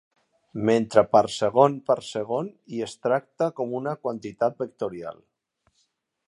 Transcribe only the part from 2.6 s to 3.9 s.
i es tracta com